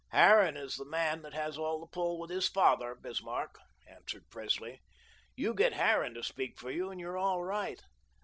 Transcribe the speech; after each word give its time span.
"Harran 0.09 0.57
is 0.57 0.77
the 0.77 0.85
man 0.85 1.21
that 1.21 1.35
has 1.35 1.57
the 1.57 1.87
pull 1.91 2.17
with 2.17 2.31
his 2.31 2.47
father, 2.47 2.95
Bismarck," 2.95 3.59
answered 3.87 4.31
Presley. 4.31 4.81
"You 5.35 5.53
get 5.53 5.73
Harran 5.73 6.15
to 6.15 6.23
speak 6.23 6.57
for 6.59 6.71
you, 6.71 6.89
and 6.89 6.99
you're 6.99 7.19
all 7.19 7.43
right." 7.43 7.83